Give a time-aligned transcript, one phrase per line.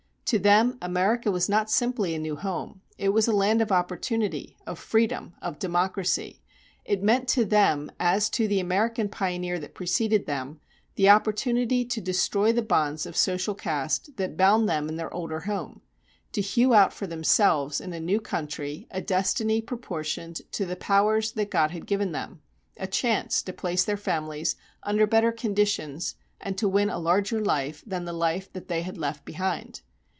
[0.25, 4.55] To them America was not simply a new home; it was a land of opportunity,
[4.65, 6.41] of freedom, of democracy.
[6.85, 10.61] It meant to them, as to the American pioneer that preceded them,
[10.95, 15.41] the opportunity to destroy the bonds of social caste that bound them in their older
[15.41, 15.81] home,
[16.31, 21.33] to hew out for themselves in a new country a destiny proportioned to the powers
[21.33, 22.41] that God had given them,
[22.77, 27.83] a chance to place their families under better conditions and to win a larger life
[27.85, 29.81] than the life that they had left behind.